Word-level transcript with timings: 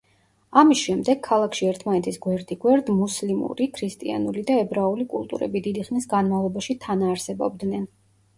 ამის 0.59 0.79
შემდეგ, 0.85 1.19
ქალაქში 1.25 1.67
ერთმანეთის 1.71 2.17
გვერდიგვერდ, 2.23 2.89
მუსლიმური, 3.01 3.67
ქრისტიანული 3.75 4.45
და 4.49 4.57
ებრაული 4.63 5.07
კულტურები 5.13 5.63
დიდი 5.69 5.85
ხნის 5.91 6.09
განმავლობაში 6.17 6.79
თანაარსებობდნენ. 6.89 7.87